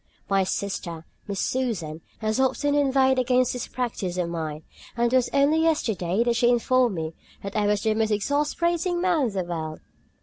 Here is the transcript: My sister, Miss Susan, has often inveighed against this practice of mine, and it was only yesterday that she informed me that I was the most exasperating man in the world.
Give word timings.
My 0.27 0.43
sister, 0.43 1.05
Miss 1.27 1.39
Susan, 1.39 2.01
has 2.21 2.39
often 2.39 2.73
inveighed 2.73 3.19
against 3.19 3.53
this 3.53 3.67
practice 3.67 4.17
of 4.17 4.29
mine, 4.29 4.63
and 4.97 5.13
it 5.13 5.15
was 5.15 5.29
only 5.31 5.61
yesterday 5.61 6.23
that 6.23 6.35
she 6.37 6.49
informed 6.49 6.95
me 6.95 7.13
that 7.43 7.55
I 7.55 7.67
was 7.67 7.83
the 7.83 7.93
most 7.93 8.09
exasperating 8.09 8.99
man 8.99 9.27
in 9.27 9.33
the 9.33 9.43
world. 9.43 9.79